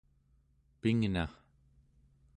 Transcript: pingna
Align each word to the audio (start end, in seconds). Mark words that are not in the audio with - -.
pingna 0.81 1.25